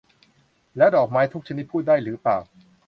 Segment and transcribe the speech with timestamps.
[0.77, 2.37] แล้วดอกไม้ทุกชนิดพูดได้หรือเปล่า?